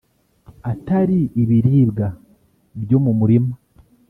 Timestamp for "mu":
3.03-3.11